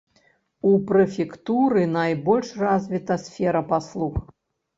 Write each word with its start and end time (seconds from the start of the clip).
У 0.69 0.69
прэфектуры 0.91 1.83
найбольш 1.97 2.49
развіта 2.65 3.19
сфера 3.27 3.61
паслуг. 3.71 4.19